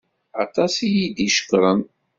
Aṭas 0.43 0.73
iyi-d-icekkren. 0.87 1.81